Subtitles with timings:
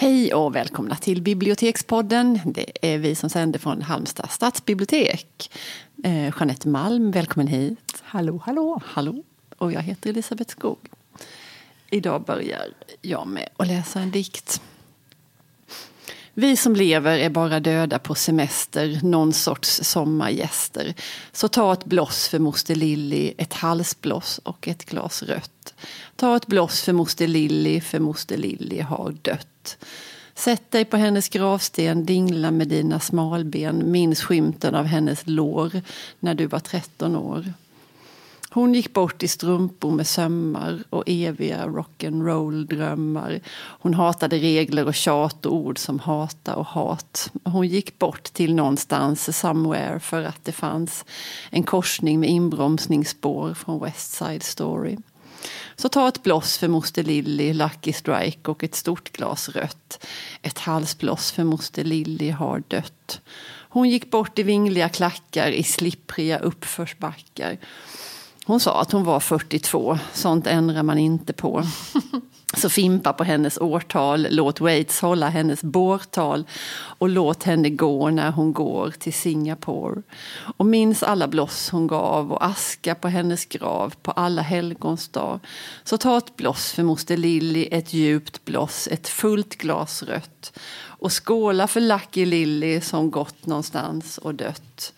[0.00, 2.40] Hej och välkomna till Bibliotekspodden.
[2.44, 5.50] Det är vi som sänder från Halmstad stadsbibliotek.
[6.04, 8.02] Eh, Jeanette Malm, välkommen hit.
[8.02, 8.80] Hallå, hallå.
[8.84, 9.22] Hallå.
[9.58, 10.78] Och jag heter Elisabeth Skog.
[11.90, 12.66] Idag börjar
[13.02, 14.62] jag med att läsa en dikt.
[16.40, 20.94] Vi som lever är bara döda på semester, någon sorts sommargäster.
[21.32, 25.74] Så ta ett bloss för moster Lilly, ett halsbloss och ett glas rött.
[26.16, 29.78] Ta ett bloss för moster Lilly, för moster Lilly har dött.
[30.34, 35.82] Sätt dig på hennes gravsten, dingla med dina smalben, minns skymten av hennes lår
[36.20, 37.52] när du var 13 år.
[38.50, 43.40] Hon gick bort i strumpor med sömmar och eviga rock'n'roll-drömmar.
[43.54, 47.30] Hon hatade regler och tjat och ord som hata och hat.
[47.44, 51.04] Hon gick bort till någonstans, somewhere, för att det fanns
[51.50, 54.96] en korsning med inbromsningsspår från West Side Story.
[55.76, 60.06] Så ta ett bloss för moster Lilly, Lucky Strike och ett stort glas rött.
[60.42, 63.20] Ett halsbloss för moster Lilly har dött.
[63.70, 67.58] Hon gick bort i vingliga klackar i slippriga uppförsbackar.
[68.48, 71.64] Hon sa att hon var 42, sånt ändrar man inte på.
[72.56, 78.30] Så fimpa på hennes årtal, låt Waits hålla hennes bårtal och låt henne gå när
[78.30, 80.02] hon går till Singapore.
[80.56, 85.40] Och minns alla bloss hon gav och aska på hennes grav på alla helgons dag.
[85.84, 90.58] Så ta ett bloss för moster Lilly, ett djupt bloss, ett fullt glas rött.
[90.80, 94.92] Och skåla för Lucky Lilly som gått någonstans och dött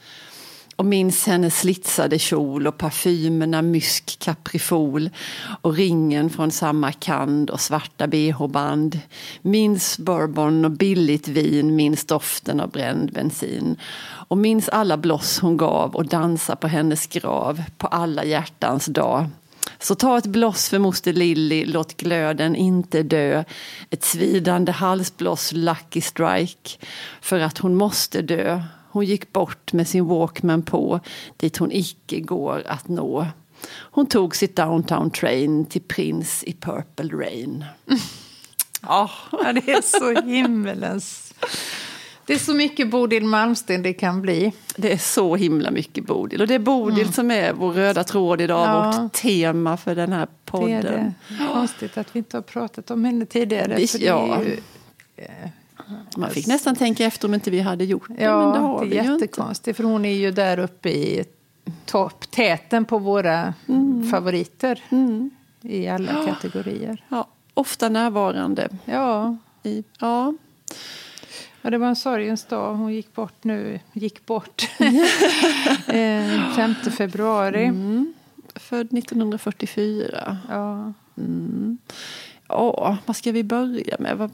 [0.80, 5.10] och minns hennes slitsade kjol och parfymerna mysk kaprifol
[5.62, 8.98] och ringen från samma kand och svarta bh-band.
[9.42, 13.76] Minns bourbon och billigt vin, minns doften av bränd bensin.
[14.28, 19.26] Och minns alla bloss hon gav och dansa på hennes grav på alla hjärtans dag.
[19.78, 23.44] Så ta ett bloss för moster Lilly, låt glöden inte dö.
[23.90, 26.86] Ett svidande halsbloss, Lucky Strike,
[27.20, 31.00] för att hon måste dö hon gick bort med sin Walkman på,
[31.36, 33.26] dit hon icke går att nå.
[33.72, 37.64] Hon tog sitt downtown train till Prince i Purple Rain.
[38.82, 41.34] Ja, det är så himmelens...
[42.26, 44.52] Det är så mycket Bodil Malmsten det kan bli.
[44.76, 46.40] Det är så himla mycket Bodil.
[46.40, 47.12] Och det är Bodil mm.
[47.12, 49.00] som är vår röda tråd idag, ja.
[49.02, 50.68] vårt tema för den här podden.
[50.68, 51.52] Det är det.
[51.52, 53.74] Konstigt att vi inte har pratat om henne tidigare.
[53.76, 54.42] Vi, ja.
[54.42, 54.60] Ju,
[55.16, 55.48] eh,
[56.16, 58.22] man fick nästan tänka efter om inte vi hade gjort det.
[58.22, 59.76] Ja, men det har det är vi jättekonstigt.
[59.76, 61.24] För hon är ju där uppe i
[61.86, 64.10] topptäten på våra mm.
[64.10, 64.82] favoriter.
[64.90, 65.30] Mm.
[65.62, 66.26] I alla ja.
[66.26, 67.04] kategorier.
[67.08, 68.68] Ja, ofta närvarande.
[68.84, 69.36] Ja.
[69.62, 70.34] I, ja.
[71.62, 72.74] Ja, det var en sorgens dag.
[72.74, 73.80] Hon gick bort nu.
[73.92, 74.70] Gick bort.
[74.78, 74.94] 5
[76.86, 77.64] eh, februari.
[77.64, 78.12] Mm.
[78.54, 80.38] Född 1944.
[80.48, 80.92] Ja.
[81.18, 81.78] Mm.
[82.48, 84.30] Ja, vad ska vi börja med?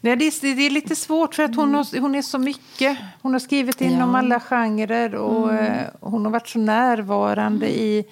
[0.00, 2.98] Nej, det, är, det är lite svårt för att hon, har, hon är så mycket.
[3.22, 4.18] Hon har skrivit inom ja.
[4.18, 5.64] alla genrer och mm.
[5.64, 8.04] Eh, hon har varit så närvarande i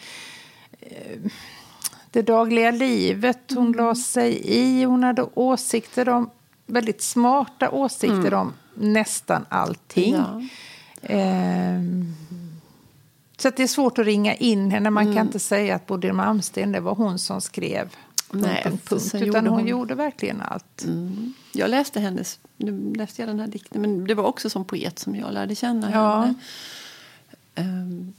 [0.80, 1.30] eh,
[2.10, 3.40] det dagliga livet.
[3.48, 3.76] Hon mm.
[3.76, 6.30] la sig i, hon hade åsikter om,
[6.66, 8.38] väldigt smarta åsikter mm.
[8.40, 10.14] om nästan allting.
[10.14, 10.42] Ja.
[11.02, 11.80] Eh,
[13.36, 14.90] så det är svårt att ringa in henne.
[14.90, 15.16] Man mm.
[15.16, 17.96] kan inte säga att Bodil Malmsten, det var hon som skrev
[18.30, 20.84] Nej, punkt, punkt, utan gjorde hon, hon, gjorde verkligen allt.
[20.84, 21.34] Mm.
[21.52, 24.98] Jag läste hennes, nu läste jag den här dikten, men det var också som poet
[24.98, 26.20] som jag lärde känna ja.
[26.20, 26.34] henne.
[27.54, 28.12] Um,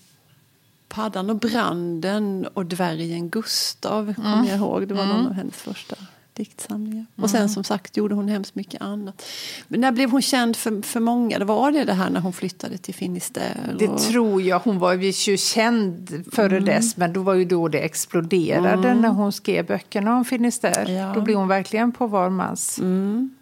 [0.87, 4.15] Paddan och branden och dvärgen Gustav mm.
[4.15, 4.87] kommer jag ihåg.
[4.87, 5.17] Det var mm.
[5.17, 5.95] någon av hennes första
[6.33, 7.05] diktsamlingar.
[7.15, 7.23] Mm.
[7.23, 9.25] Och sen som sagt gjorde hon hemskt mycket annat.
[9.67, 11.39] Men när blev hon känd för, för många?
[11.39, 13.75] Det var det det här när hon flyttade till Finisterre?
[13.79, 14.59] Det tror jag.
[14.59, 16.65] Hon var ju känd före mm.
[16.65, 19.01] dess men då var ju då det exploderade mm.
[19.01, 20.91] när hon skrev böckerna om Finisterre.
[20.91, 21.11] Ja.
[21.15, 23.35] Då blev hon verkligen på var mans mm.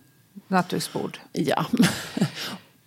[0.47, 1.19] nattduksbord.
[1.31, 1.65] Ja.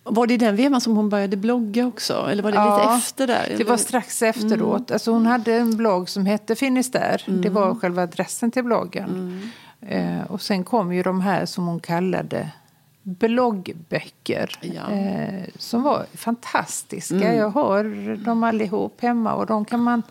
[0.05, 2.27] Var det i den vevan som hon började blogga också?
[2.31, 3.55] Eller var det ja, lite efter där?
[3.57, 4.89] Det var strax efteråt.
[4.89, 4.93] Mm.
[4.93, 7.21] Alltså hon hade en blogg som hette Finisterre.
[7.27, 7.41] Mm.
[7.41, 9.09] Det var själva adressen till bloggen.
[9.09, 9.49] Mm.
[9.87, 12.49] Eh, och sen kom ju de här som hon kallade
[13.03, 14.59] bloggböcker.
[14.61, 14.91] Ja.
[14.91, 17.15] Eh, som var fantastiska.
[17.15, 17.37] Mm.
[17.37, 20.03] Jag har dem allihop hemma och de kan man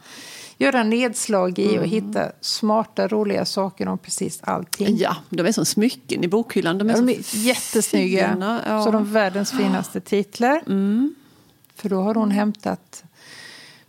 [0.59, 1.91] göra nedslag i och mm.
[1.91, 4.97] hitta smarta, roliga saker om precis allting.
[4.97, 6.79] Ja, de är som smycken i bokhyllan.
[6.79, 8.33] De är, de är jättesnygga.
[8.33, 8.85] Fina, ja.
[8.85, 10.63] Så de världens finaste titlar.
[10.67, 11.15] Mm.
[11.75, 13.05] För då har hon hämtat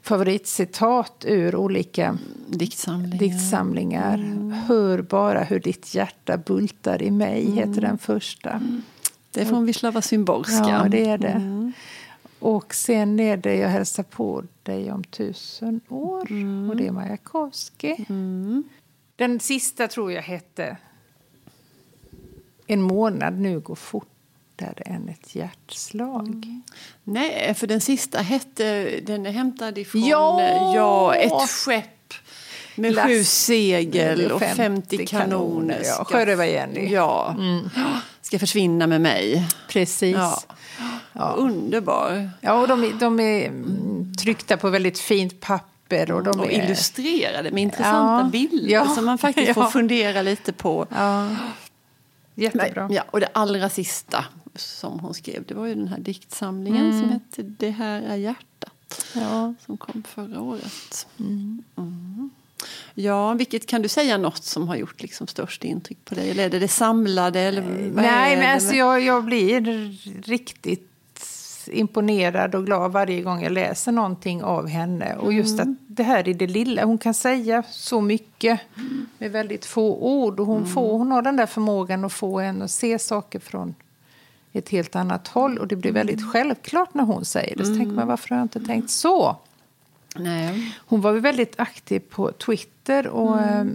[0.04, 2.18] favoritcitat ur olika
[2.48, 3.18] diktsamlingar.
[3.18, 4.14] diktsamlingar.
[4.14, 4.52] Mm.
[4.52, 7.58] Hör bara hur ditt hjärta bultar i mig, mm.
[7.58, 8.50] heter den första.
[8.50, 8.82] Mm.
[9.32, 10.70] Det är från Wisława Szymborska.
[10.70, 11.28] Ja, det är det.
[11.28, 11.74] Mm.
[12.40, 16.32] Och sen är det Jag hälsar på dig om tusen år.
[16.32, 16.70] Mm.
[16.70, 18.06] Och det är Majakovskij.
[18.10, 18.64] Mm.
[19.16, 20.78] Den sista tror jag hette
[22.68, 23.76] En månad nu går
[24.60, 26.28] fortare än ett hjärtslag.
[26.28, 26.62] Mm.
[27.04, 30.42] Nej, för den sista hette, den är hämtad ifrån Ja!
[30.76, 32.14] ja, ett skepp
[32.76, 35.82] med Lass- sju segel och 50 50 kanoner.
[35.84, 35.94] ja.
[35.94, 36.88] ska- Sjörövar-Jenny.
[36.94, 37.36] Ja,
[38.22, 39.48] ska försvinna med mig.
[39.70, 40.16] Precis.
[40.16, 40.40] Ja.
[41.14, 41.34] Ja.
[41.38, 42.30] Underbar.
[42.42, 46.12] Ja, och de, är- de är mm, tryckta på väldigt fint papper.
[46.12, 48.30] Och, de Och är, illustrerade med intressanta Ja.
[48.32, 48.86] bilder Ja.
[48.96, 49.54] som man faktiskt Ja.
[49.54, 50.88] får fundera lite på.
[52.36, 52.88] Jättebra.
[52.88, 54.26] Men, ja, och det allra sista
[54.56, 57.00] som hon skrev det var ju den här diktsamlingen Mm.
[57.02, 59.06] som hette Det här är hjärtat.
[59.16, 59.54] Ja.
[59.66, 61.08] Som kom förra året.
[61.20, 61.64] Mm.
[62.94, 66.32] Ja, vilket kan du säga något som har gjort liksom störst intryck på dig?
[66.32, 67.40] Eller är det det samlade?
[67.40, 69.62] Eller vad Nej, men alltså jag, jag blir
[70.28, 70.90] riktigt
[71.72, 75.16] imponerad och glad varje gång jag läser någonting av henne.
[75.16, 75.72] Och just Mm.
[75.72, 76.86] att det här är det lilla.
[76.86, 78.60] Hon kan säga så mycket
[79.18, 80.40] med väldigt få ord.
[80.40, 80.70] Och hon, Mm.
[80.70, 83.76] får, hon har den där förmågan att få en att se saker från
[84.54, 85.58] ett helt annat håll.
[85.58, 86.30] Och det blir väldigt Mm.
[86.32, 87.66] självklart när hon säger det.
[87.66, 89.36] Så tänker man, varför har jag inte tänkt så?
[90.16, 90.76] Nej.
[90.86, 93.68] Hon var väldigt aktiv på Twitter och Mm.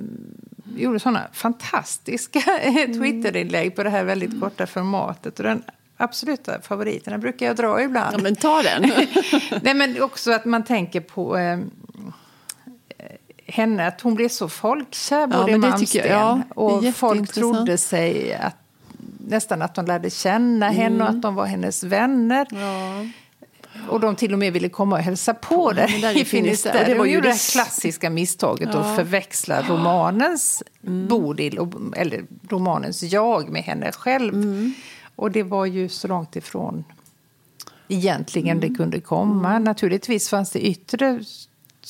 [0.74, 2.40] eh, gjorde såna fantastiska
[2.86, 5.38] Twitterinlägg på det här väldigt korta formatet.
[5.38, 5.62] Och den
[5.98, 8.14] absoluta favoriten, den brukar jag dra ibland.
[8.14, 8.82] Ja, men ta den.
[9.62, 11.58] Nej, men också att man tänker på eh,
[13.46, 16.06] henne, att hon blev så folkkär, både det Malmsten.
[16.08, 16.40] ja.
[16.54, 18.56] Och folk trodde sig att,
[19.28, 22.46] nästan att de lärde känna henne och att de var hennes vänner.
[22.50, 22.62] Mm.
[22.62, 23.06] ja.
[23.88, 26.84] Och de till och med ville komma och hälsa på där, där i Finisterre.
[26.86, 28.78] Det var ju det- klassiska misstaget Ja.
[28.78, 28.90] Mm.
[28.90, 34.34] att förväxla romanens Bodil, och, eller romanens jag med henne själv.
[34.34, 34.74] Mm.
[35.18, 36.84] Och det var ju så långt ifrån
[37.88, 38.68] egentligen Mm.
[38.70, 39.58] det kunde komma.
[39.58, 41.20] Naturligtvis fanns det yttre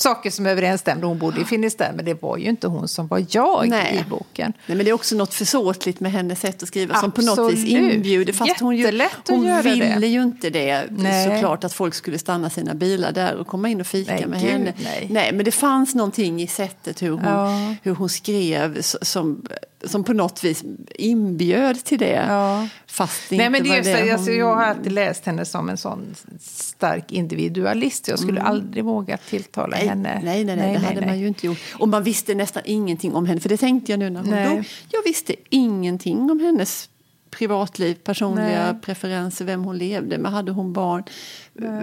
[0.01, 1.07] saker som överensstämde.
[1.07, 4.05] Hon bodde i Finisterre, men det var ju inte hon som var jag Nej.
[4.07, 4.53] i boken.
[4.67, 7.53] Nej, men det är också något försåtligt med hennes sätt att skriva som på något
[7.53, 7.95] vis Absolut.
[7.95, 8.33] inbjuder.
[8.33, 8.85] Fast hon, ju,
[9.29, 10.07] hon ville det.
[10.07, 11.25] ju inte det Nej.
[11.31, 14.41] såklart att folk skulle stanna sina bilar där och komma in och fika Nej, med
[14.41, 14.73] gud, henne.
[15.09, 15.33] nej.
[15.33, 17.75] men det fanns någonting i sättet hur hon, Ja.
[17.83, 19.47] hur hon skrev som,
[19.85, 20.65] som på något vis
[20.95, 22.25] inbjöd till det.
[22.29, 22.69] Ja.
[22.87, 24.13] Fast det Nej, men det just, det det, hon...
[24.13, 28.09] alltså, jag har alltid läst henne som en sån stark individualist.
[28.09, 30.21] Jag skulle aldrig våga tilltala Nej, henne.
[30.25, 31.59] nej, nej, nej, det hade man ju inte gjort.
[31.79, 33.41] Och man visste nästan ingenting om henne.
[33.41, 34.49] För det tänkte jag nu när hon Nej.
[34.57, 34.65] dog.
[34.91, 36.89] Jag visste ingenting om hennes
[37.31, 38.81] privatliv, personliga Nej.
[38.83, 40.33] preferenser, vem hon levde med.
[40.33, 41.03] Hade hon barn?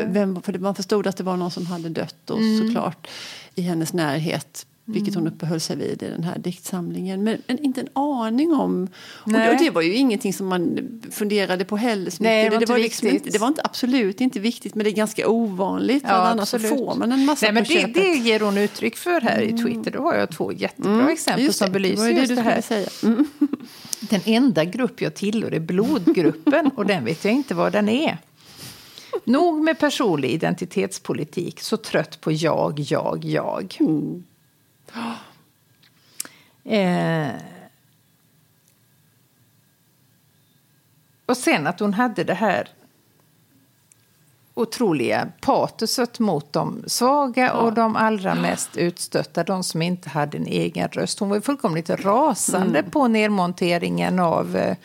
[0.06, 2.68] Vem, för man förstod att det var någon som hade dött och Mm.
[2.68, 3.08] såklart
[3.56, 4.66] i hennes närhet.
[4.88, 7.24] Vilket hon uppehöll sig vid i den här diktsamlingen.
[7.24, 8.88] Men, men inte en aning om...
[9.08, 10.80] Och det, och det var ju ingenting som man
[11.12, 12.12] funderade på heller.
[12.12, 14.84] så Nej, det var inte var liksom inte, det var inte, absolut inte viktigt, men
[14.84, 16.04] det är ganska ovanligt.
[16.08, 17.80] Ja, annars så får man en massa Nej, men det.
[17.80, 17.94] Mm.
[17.94, 19.92] det ger hon uttryck för här i Twitter.
[19.92, 22.42] Då har jag två jättebra exempel Just som det, belyser det det just du det
[22.42, 22.62] här.
[22.62, 22.90] säga.
[23.04, 23.28] Mm.
[24.00, 28.18] Den enda grupp jag tillhör är blodgruppen och den vet jag inte vad den är.
[29.24, 33.78] Nog med personlig identitetspolitik, så trött på jag, jag, jag.
[36.64, 37.30] Eh.
[41.26, 42.70] Och sen att hon hade det här
[44.54, 50.48] otroliga patoset mot de svaga och de allra mest utstötta, de som inte hade en
[50.48, 51.20] egen röst.
[51.20, 54.78] Hon var fullkomligt rasande på nedmonteringen av eh,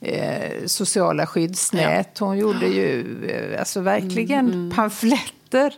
[0.00, 2.18] eh, sociala skyddsnät.
[2.18, 5.74] Hon gjorde ju eh, alltså verkligen pamfletter.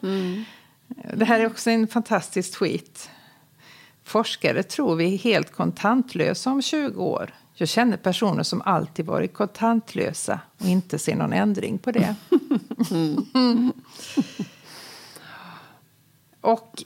[1.15, 3.11] Det här är också en fantastisk tweet.
[4.09, 7.35] Forskare tror vi är helt kontantlösa om 20 år.
[7.55, 12.15] Jag känner personer som alltid varit kontantlösa och inte ser någon ändring på det.
[16.41, 16.85] och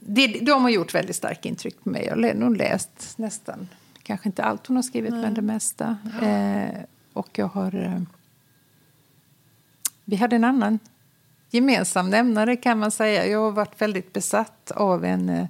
[0.00, 2.04] det, de har gjort väldigt starkt intryck på mig.
[2.04, 3.68] Jag har nog läst nästan,
[4.02, 5.96] kanske inte allt hon har skrivit, men det mesta.
[6.22, 6.80] Eh,
[7.12, 7.74] och jag har...
[7.74, 8.02] Eh,
[10.04, 10.78] vi hade en annan
[11.50, 13.26] gemensam nämnare kan man säga.
[13.26, 15.46] Jag har varit väldigt besatt av en eh,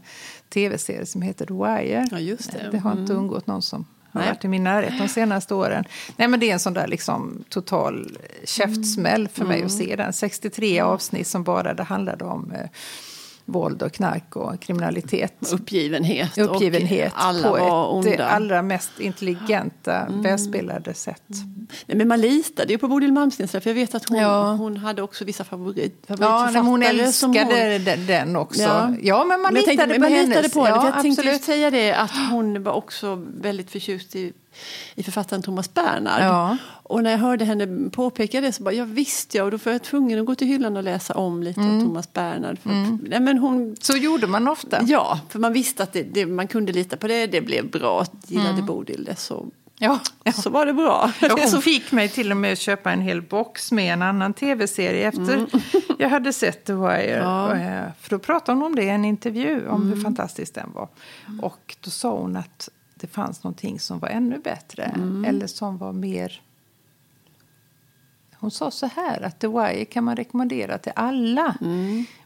[0.49, 2.09] tv-serie som heter The Wire.
[2.11, 2.69] Ja, just det.
[2.73, 4.31] det har inte undgått någon som har Nej.
[4.31, 5.85] varit i min närhet de senaste åren.
[6.17, 10.13] Nej, men det är en sån där liksom total käftsmäll för mig att se den.
[10.13, 12.71] 63 avsnitt som bara det handlade om eh,
[13.49, 15.53] våld och knark och kriminalitet.
[15.53, 16.39] Uppgivenhet.
[16.39, 18.11] Uppgivenhet Och alla på var onda.
[18.11, 21.23] det allra mest intelligenta, välspelade sätt.
[21.87, 23.49] Nej, men man litade ju på Bodil Malmsten.
[23.49, 24.53] För jag vet att hon, Ja.
[24.53, 26.63] hon hade också vissa favorit, Ja, favoritförfattare.
[26.63, 28.63] nej, hon älskade den, den också.
[28.63, 28.95] Ja.
[29.03, 29.25] Ja.
[29.25, 30.29] men man Men litade tänkte, på man hennes.
[30.29, 30.77] litade på henne.
[30.77, 31.33] ja, för jag tänkte absolut.
[31.33, 34.33] just säga det att hon var också väldigt förtjust i,
[34.95, 36.23] i författaren Thomas Bernhard.
[36.23, 36.57] Ja.
[36.83, 39.73] Och när jag hörde henne påpeka det så bara, ja visst ja, och då var
[39.73, 41.77] jag tvungen att gå till hyllan och läsa om lite Mm.
[41.77, 42.59] av Thomas Bernhard.
[42.59, 42.71] För,
[43.09, 44.83] nej, men hon, Så gjorde man ofta.
[44.83, 48.05] ja, för man visste att det, det, man kunde lita på det, det blev bra.
[48.27, 49.47] Gillade Bodil det så
[49.81, 50.33] Ja, ja.
[50.33, 51.13] så var det bra.
[51.21, 54.35] Ja, hon fick mig till och med att köpa en hel box med en annan
[54.35, 55.47] tv-serie efter
[55.99, 57.21] jag hade sett The Wire.
[57.23, 57.49] Ja.
[58.01, 60.89] För då pratade hon om det i en intervju, om hur fantastisk den var.
[61.43, 62.69] Och då sa hon att
[63.01, 64.93] det fanns någonting som var ännu bättre,
[65.27, 66.43] eller som var mer...
[68.41, 71.55] Hon sa så här, att The Wire kan man rekommendera till alla.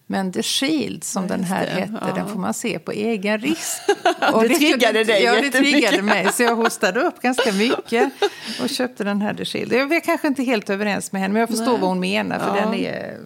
[0.06, 1.70] Men The Shield, som Ja, den här det.
[1.70, 2.14] hette, Ja.
[2.14, 3.82] den får man se på egen risk.
[4.42, 6.32] Det triggade dig Ja, det triggade mig.
[6.32, 8.12] Så jag hostade upp ganska mycket
[8.62, 9.72] och köpte den här The Shield.
[9.72, 11.80] Jag är kanske inte helt överens med henne, men jag förstår Nej.
[11.80, 12.38] vad hon menar.
[12.38, 12.64] För Ja.
[12.64, 13.18] den är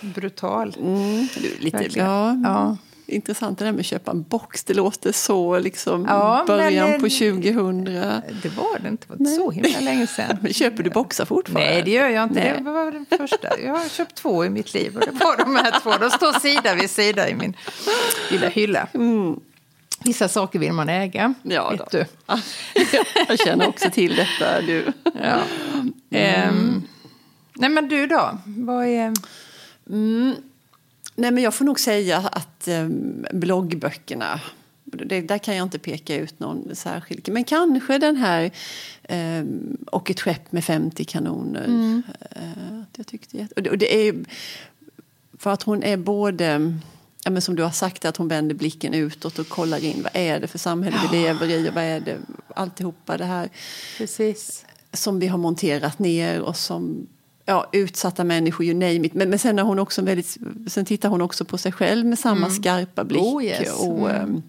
[0.00, 0.76] brutal.
[0.78, 1.28] Mm,
[1.60, 2.42] lite, Verkligen.
[2.44, 2.76] Ja.
[3.08, 4.64] Intressant det där med att köpa en box.
[4.64, 7.84] Det låter så liksom Ja, början det- på 2000.
[8.42, 9.06] Det var det inte.
[9.08, 10.36] Var så himla länge sedan.
[10.42, 11.70] Men köper du boxar fortfarande?
[11.70, 12.34] Nej, det gör jag inte.
[12.34, 12.54] Nej.
[12.58, 13.60] Det var den första.
[13.60, 15.90] Jag har köpt två i mitt liv och det var de här två.
[16.00, 17.56] De står sida vid sida i min
[18.30, 18.88] lilla hylla.
[20.04, 21.34] Vissa saker vill man äga, Mm.
[21.42, 21.86] Ja, vet då.
[21.90, 22.04] du.
[23.28, 24.60] Jag känner också till detta.
[24.60, 24.92] Du.
[25.22, 25.38] Ja.
[26.10, 26.82] Ehm,
[27.54, 28.38] nej, men du då?
[28.46, 29.12] Vad är...
[31.16, 32.88] Nej, men jag får nog säga att eh,
[33.32, 34.40] bloggböckerna,
[34.84, 37.28] det, där kan jag inte peka ut någon särskild.
[37.28, 38.50] Men kanske den här
[39.02, 39.44] eh,
[39.86, 42.02] Och ett skepp med 50 kanoner.
[42.30, 44.14] Eh, jag tyckte, och det, och det är
[45.38, 46.74] för att hon är både
[47.24, 50.12] Ja, men som du har sagt, att hon vänder blicken utåt och kollar in vad
[50.14, 52.18] är det för samhälle vi lever i och vad är det,
[52.54, 53.48] alltihopa det här
[53.98, 54.66] Precis.
[54.92, 57.06] som vi har monterat ner och som
[57.46, 59.14] ja, utsatta människor, you name it.
[59.14, 60.36] Men, men sen, är hon också väldigt,
[60.66, 63.22] sen tittar hon också på sig själv med samma skarpa blick.
[63.22, 63.80] Oh, yes.
[63.80, 64.42] och, Mm.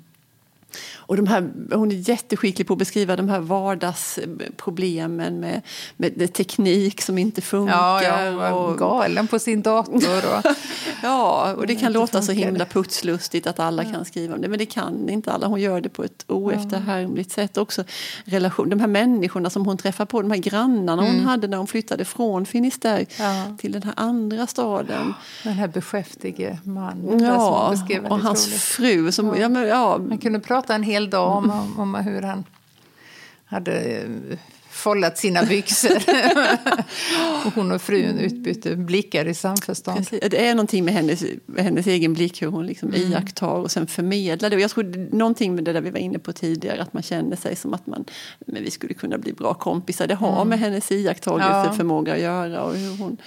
[1.08, 5.62] Och de här, hon är jätteskicklig på att beskriva de här vardagsproblemen med,
[5.98, 8.02] med teknik som inte funkar.
[8.04, 10.36] Ja, var och, galen på sin dator.
[10.38, 10.46] Och,
[11.04, 12.46] Ja, och det kan låta så funkar.
[12.46, 15.48] himla putslustigt att alla kan skriva om det, men det kan inte alla.
[15.48, 17.58] Hon gör det på ett oefterhärmligt sätt.
[17.58, 17.84] Också
[18.26, 21.68] relation, de här människorna som hon träffar på, de här grannarna hon hade när hon
[21.68, 23.44] flyttade från Finisterre Ja.
[23.58, 25.14] till den här andra staden.
[25.44, 27.74] den här beskäftige mannen Ja,
[28.10, 28.62] och hans roligt.
[28.62, 29.50] fru som, ja.
[29.50, 32.44] men, ja, Man kunde prata en hel dag om, om, om hur han
[33.46, 34.38] hade eh,
[34.70, 35.96] follat sina byxor.
[37.46, 39.98] och hon och frun utbytte blickar i samförstånd.
[39.98, 40.20] Precis.
[40.32, 43.12] Det är någonting med hennes, med hennes egen blick, hur hon liksom Mm.
[43.12, 44.56] iakttar och sen förmedlar det.
[44.56, 47.36] Och jag tror någonting med det där vi var inne på tidigare, att man känner
[47.36, 48.06] sig som att man,
[48.39, 50.08] men vi skulle kunna bli bra kompisar.
[50.08, 53.18] Det har med hennes iakttagelseförmåga att göra och hur hon,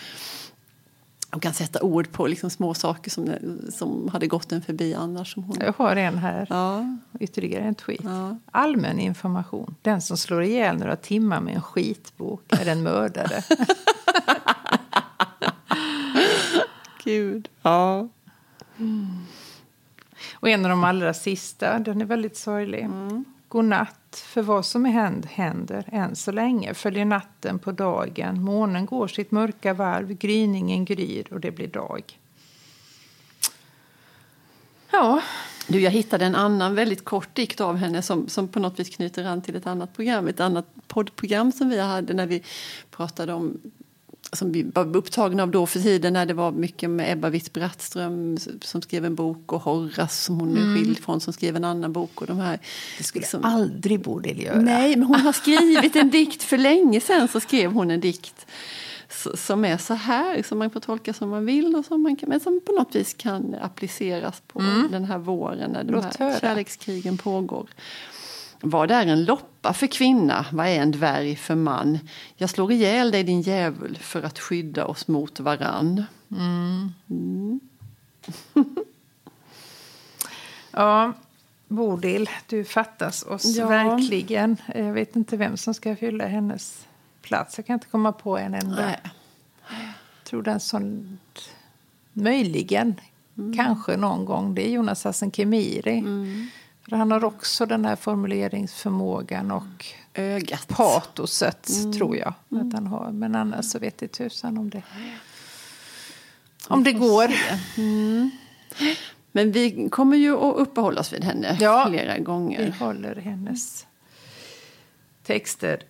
[1.30, 3.34] hon kan sätta ord på liksom små saker som,
[3.72, 5.32] som hade gått en förbi annars.
[5.34, 8.04] Som hon, Jag har en här, ja, ytterligare en tweet.
[8.04, 8.38] Ja.
[8.50, 9.75] Allmän information.
[9.82, 13.42] Den som slår ihjäl några timmar med en skitbok är en mördare.
[17.04, 17.49] gud.
[17.62, 18.08] Ja.
[20.34, 22.88] Och en av de allra sista, den är väldigt sorglig.
[22.88, 26.75] God natt, för vad som händer händer än så länge.
[26.75, 32.19] Följer natten på dagen, månen går sitt mörka varv, gryningen gryr och det blir dag.
[34.90, 35.23] Ja,
[35.66, 38.97] Du, jag hittade en annan väldigt kort dikt av henne som, som på något vis
[38.97, 40.28] knyter an till ett annat program.
[40.28, 42.42] Ett annat poddprogram som vi hade när vi
[42.90, 43.61] pratade om
[44.32, 48.38] som vi var upptagna av då för tiden när det var mycket med Ebba Witt-Brattström
[48.64, 51.92] som skrev en bok och Horace som hon är skild från som skrev en annan
[51.92, 52.20] bok.
[52.20, 52.58] Och de här,
[52.99, 54.60] det skulle liksom- aldrig Bodil göra.
[54.60, 58.46] Nej, men hon har skrivit en dikt för länge sedan så skrev hon en dikt
[59.34, 62.28] som är så här, som man får tolka som man vill och som man kan,
[62.28, 64.60] men som på något vis kan appliceras på
[64.90, 66.40] den här våren när de Låt här höra.
[66.40, 67.68] kärlekskrigen pågår.
[68.62, 70.46] Vad är en loppa för kvinna?
[70.52, 71.98] Vad är en dvärg för man?
[72.36, 76.04] Jag slår ihjäl dig din djävul för att skydda oss mot varann.
[80.70, 81.12] Ja,
[81.68, 83.68] Bodil, du fattas oss Ja.
[83.68, 84.56] verkligen.
[84.74, 86.86] Jag vet inte vem som ska fylla hennes
[87.22, 87.58] plats.
[87.58, 88.86] Jag kan inte komma på en enda.
[88.86, 89.00] Nej.
[89.70, 91.18] Jag tror den som
[92.12, 92.94] möjligen,
[93.56, 96.02] kanske någon gång, det är Jonas Hassan Khemiri.
[96.90, 100.68] För han har också den här formuleringsförmågan och Ögat.
[100.68, 101.68] patoset,
[101.99, 102.35] tror jag.
[102.49, 103.11] att han har.
[103.12, 104.82] Men annars så vet det tusan om det,
[106.68, 107.30] om det går.
[109.32, 111.87] Men vi kommer ju att uppehålla oss vid henne Ja.
[111.88, 112.75] flera Vi gånger.
[112.80, 113.87] håller hennes
[115.26, 115.82] texter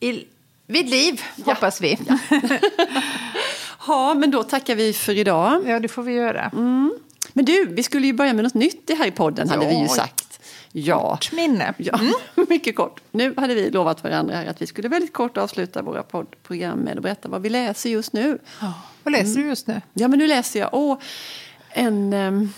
[0.00, 0.24] i,
[0.66, 1.98] vid liv, hoppas vi.
[2.08, 2.18] Ja.
[3.86, 5.82] Ja, men då tackar vi för idag.
[5.82, 6.50] det får vi göra.
[7.32, 9.70] Men du, vi skulle ju börja med något nytt i här i podden, hade Ja.
[9.70, 10.40] vi ju sagt.
[10.72, 11.10] Ja.
[11.10, 11.74] Kort minne.
[11.78, 12.00] Ja,
[12.48, 13.00] mycket kort.
[13.10, 16.96] Nu hade vi lovat varandra här att vi skulle väldigt kort avsluta våra poddprogram med
[16.96, 18.38] att berätta vad vi läser just nu.
[19.02, 19.80] Vad läser du just nu?
[19.92, 20.98] Ja, men nu läser jag åh,
[21.70, 22.52] en, em,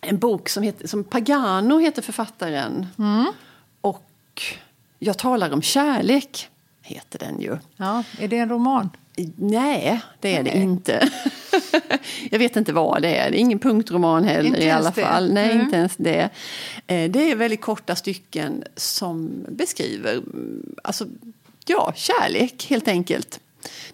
[0.00, 2.86] en bok som heter som Pagano heter författaren.
[3.80, 4.42] Och
[4.98, 6.48] Jag talar om kärlek,
[6.82, 7.58] heter den ju.
[7.76, 8.90] Ja, är det en roman?
[9.36, 10.62] Nej, det är det Nej.
[10.62, 11.08] inte.
[12.30, 13.30] jag vet inte vad det är.
[13.30, 15.02] Det är ingen punktroman heller Inte i alla det.
[15.02, 15.32] fall.
[15.32, 15.64] Nej, Mm.
[15.64, 16.30] inte ens det.
[16.86, 21.06] Eh, Det är väldigt korta stycken som beskriver mm, alltså,
[21.66, 23.40] ja, kärlek helt enkelt.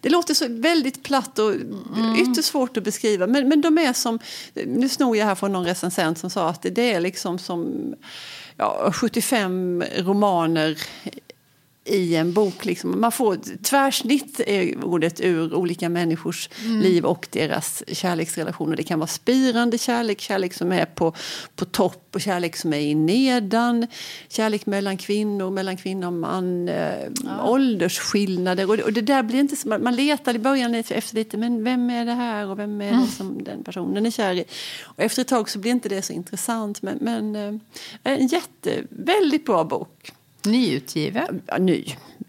[0.00, 2.16] Det låter så väldigt platt och Mm.
[2.22, 3.26] ytterst svårt att beskriva.
[3.26, 4.18] Men, men de är som,
[4.54, 7.94] nu snor jag här från någon recensent som sa att det är liksom som
[8.56, 10.78] ja, 75 romaner
[11.84, 12.64] i en bok.
[12.64, 13.00] Liksom.
[13.00, 18.76] Man får tvärsnitt är ordet ur olika människors liv och deras kärleksrelationer.
[18.76, 21.14] Det kan vara spirande kärlek, kärlek som är på,
[21.56, 23.86] på topp och kärlek som är i nedan.
[24.28, 26.68] Kärlek mellan kvinnor, mellan kvinna och man.
[26.68, 27.08] Eh,
[27.44, 28.70] Åldersskillnader.
[28.70, 31.64] Och och det där blir inte så, man, man letar i början efter lite, men
[31.64, 34.44] vem är det här och vem är det som den personen är kär i?
[34.84, 36.82] Och efter ett tag så blir inte det så intressant.
[36.82, 37.54] Men, men eh,
[38.02, 40.12] en jätte, väldigt bra bok.
[40.44, 41.42] Nyutgiven.
[41.46, 41.84] Ja, ny.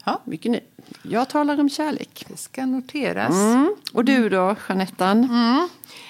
[0.05, 0.22] Ja.
[0.25, 0.60] Mycket ny.
[1.03, 2.25] Jag talar om kärlek.
[2.29, 3.34] Det ska noteras.
[3.34, 3.75] Mm.
[3.93, 5.29] Och du då, Jeanettan?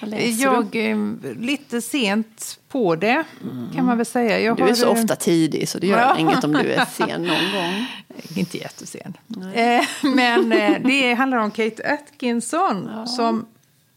[0.00, 3.24] Läser Jag är lite sent på det,
[3.74, 4.40] kan man väl säga.
[4.40, 6.18] Jag Du är har, så eh, ofta tidig så det gör Ja.
[6.18, 7.86] inget om du är sen någon gång.
[8.36, 9.16] Inte jättesen.
[9.54, 9.84] Eh,
[10.14, 13.46] men eh, det handlar om Kate Atkinson som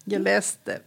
[0.04, 0.80] jag läste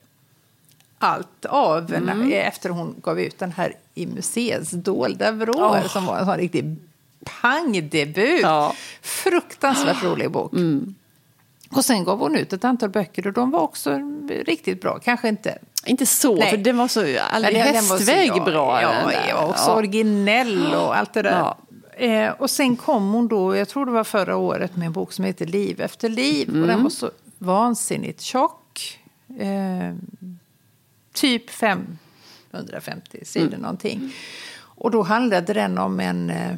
[0.99, 2.29] allt av Mm.
[2.29, 6.37] när, efter hon gav ut den här i museets dolda vrår som var en sån
[6.37, 6.77] riktig
[7.25, 8.41] pangdebut.
[8.43, 8.65] Ja.
[8.65, 8.77] Mm.
[9.03, 10.53] Fruktansvärt rolig bok.
[11.71, 14.01] Och sen gav hon ut ett antal böcker och de var också
[14.47, 14.99] riktigt bra.
[14.99, 16.51] Kanske inte Inte så, Nej.
[16.51, 17.01] för den var så
[17.33, 18.83] aldrig Ja, hästväg ja, bra.
[18.83, 21.39] Ja, ja, och så originell och allt det där.
[21.39, 21.57] Ja.
[22.07, 25.13] Eh, och sen kom hon då, jag tror det var förra året, med en bok
[25.13, 26.49] som heter Liv efter liv.
[26.49, 26.69] Och Mm.
[26.69, 28.99] den var så vansinnigt tjock.
[29.39, 29.95] Eh,
[31.13, 33.61] typ 550 sidor Mm.
[33.61, 34.13] någonting.
[34.61, 36.57] Och då handlade den om en, eh,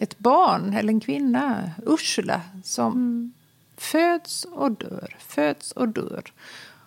[0.00, 3.32] ett barn, eller en kvinna, Ursula, som Mm.
[3.76, 6.22] föds och dör, föds och dör.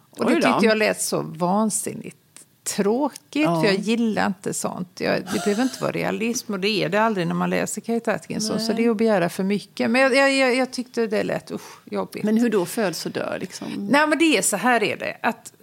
[0.10, 0.48] Och Oj det då.
[0.54, 2.18] tyckte jag lät så vansinnigt
[2.64, 3.62] tråkigt, Ja.
[3.62, 5.00] för jag gillar inte sånt.
[5.00, 8.14] Jag, det behöver inte vara realism, och det är det aldrig när man läser Kate
[8.14, 9.92] Atkinson, så det är att begära för mycket.
[9.92, 12.24] Men jag, jag, jag, tyckte det lät usch, jobbigt.
[12.24, 13.38] Men hur då föds och dör?
[13.42, 13.68] Liksom?
[13.92, 15.18] Nej, men det är så här är det.
[15.22, 15.54] Att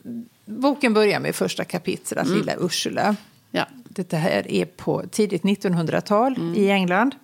[0.44, 2.38] boken börjar med första kapitlet, Mm.
[2.38, 3.16] Lilla Ursula.
[3.56, 3.66] Ja.
[3.88, 6.54] Detta här är på tidigt 1900-tal Mm.
[6.54, 7.14] i England.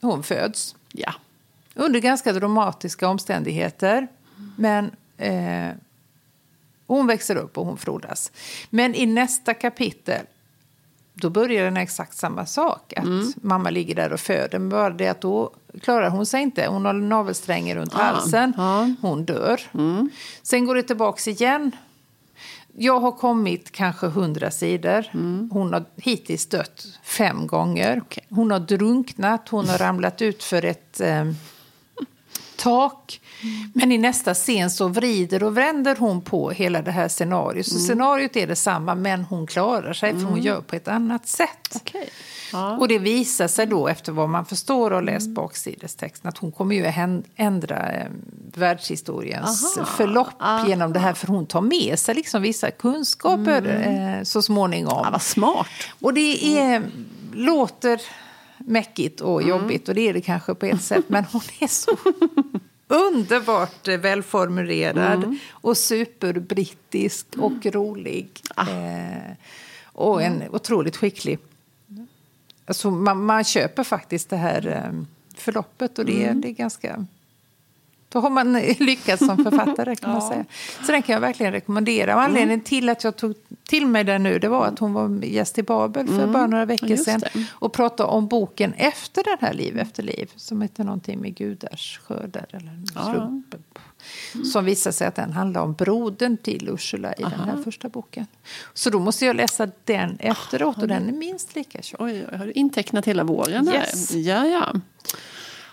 [0.00, 1.14] Hon föds ja.
[1.74, 4.08] under ganska dramatiska omständigheter.
[4.56, 5.68] Men eh,
[6.86, 8.32] hon växer upp och hon frodas.
[8.70, 10.26] Men i nästa kapitel
[11.14, 12.92] då börjar den exakt samma sak.
[12.96, 13.32] Att Mm.
[13.36, 14.58] mamma ligger där och föder.
[14.58, 16.66] Men bara det att då klarar hon sig inte.
[16.66, 18.52] Hon har navelsträngen runt Ah, halsen.
[18.56, 18.94] ja.
[19.00, 19.60] Hon dör.
[20.42, 21.70] Sen går det tillbaks igen.
[22.76, 25.04] Jag har kommit kanske hundra sidor.
[25.50, 28.02] Hon har hittills dött fem gånger.
[28.04, 28.24] Okej.
[28.30, 31.24] Hon har drunknat, hon har ramlat ut för ett eh,
[32.56, 33.20] tak.
[33.74, 37.66] Men i nästa scen så vrider och vänder hon på hela det här scenariot.
[37.66, 41.76] Så scenariot är detsamma, men hon klarar sig för hon gör på ett annat sätt.
[41.76, 42.10] Okej.
[42.52, 42.76] Ja.
[42.76, 46.74] Och det visar sig då, efter vad man förstår och läst baksidestexten, att hon kommer
[46.74, 46.92] ju
[47.36, 48.06] ändra eh,
[48.56, 49.86] världshistoriens Aha.
[49.86, 50.66] förlopp Ah.
[50.68, 51.12] genom det här.
[51.14, 53.86] För hon tar med sig liksom vissa kunskaper
[54.18, 55.00] eh, så småningom.
[55.04, 55.66] Ja, vad smart.
[56.00, 56.82] Och det är,
[57.32, 58.00] låter
[58.58, 61.04] mäckigt och jobbigt och det är det kanske på ett sätt.
[61.08, 61.96] Men hon är så
[62.88, 68.28] underbart välformulerad och superbrittisk och rolig.
[68.58, 69.32] Eh,
[69.84, 71.38] och en otroligt skicklig.
[72.66, 75.02] Alltså man, man köper faktiskt det här eh,
[75.36, 77.06] förloppet och det, är- det är ganska...
[78.12, 80.44] Då har man lyckats som författare kan man säga.
[80.86, 82.14] Så den kan jag verkligen rekommendera.
[82.14, 83.34] Och anledningen till att jag tog
[83.68, 86.64] till mig den nu det var att hon var gäst i Babel för bara några
[86.64, 87.22] veckor sedan.
[87.50, 90.30] Och pratade om boken efter den här Liv efter liv.
[90.36, 92.46] Som heter någonting med gudars skördar.
[92.50, 92.72] Eller
[93.12, 93.62] slumpen.
[94.52, 98.26] Som visar sig att den handlar om brodern till Ursula i den här första boken.
[98.74, 102.00] Så då måste jag läsa den efteråt och den är minst lika tjock.
[102.00, 103.74] Oj, har du intecknat hela våren här?
[103.74, 104.14] Yes.
[104.14, 104.72] Ja, ja.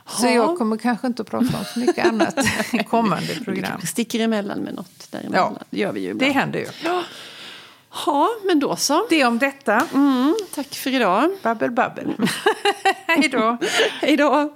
[0.10, 2.36] Så jag kommer kanske inte att prata om så mycket annat
[2.74, 3.65] i kommande program.
[3.69, 5.54] kanske sticker emellan med något däremellan.
[5.60, 5.65] Ja.
[5.69, 6.34] Det gör vi ju Det ibland.
[6.34, 6.67] händer ju.
[8.06, 9.06] Ja, men då så.
[9.10, 9.86] Det om detta.
[9.93, 11.30] Mm, tack för idag.
[11.43, 12.13] Babbel, babbel.
[13.08, 13.58] Hej då.
[14.02, 14.54] Hej då.